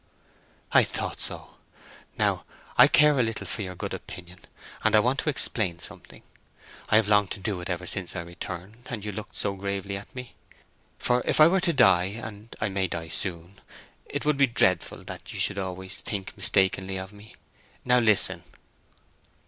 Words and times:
"I 0.71 0.83
thought 0.83 1.19
so. 1.19 1.57
Now, 2.17 2.43
I 2.75 2.87
care 2.87 3.19
a 3.19 3.21
little 3.21 3.45
for 3.45 3.61
your 3.61 3.75
good 3.75 3.93
opinion, 3.93 4.39
and 4.83 4.95
I 4.95 4.99
want 4.99 5.19
to 5.19 5.29
explain 5.29 5.77
something—I 5.77 6.95
have 6.95 7.07
longed 7.07 7.29
to 7.33 7.39
do 7.39 7.61
it 7.61 7.69
ever 7.69 7.85
since 7.85 8.15
I 8.15 8.21
returned, 8.23 8.87
and 8.89 9.05
you 9.05 9.11
looked 9.11 9.35
so 9.35 9.53
gravely 9.55 9.95
at 9.95 10.15
me. 10.15 10.33
For 10.97 11.21
if 11.23 11.39
I 11.39 11.47
were 11.47 11.61
to 11.61 11.71
die—and 11.71 12.55
I 12.59 12.67
may 12.67 12.87
die 12.87 13.09
soon—it 13.09 14.25
would 14.25 14.37
be 14.37 14.47
dreadful 14.47 15.03
that 15.03 15.33
you 15.33 15.39
should 15.39 15.59
always 15.59 15.97
think 15.97 16.35
mistakenly 16.35 16.97
of 16.97 17.13
me. 17.13 17.35
Now, 17.85 17.99
listen." 17.99 18.43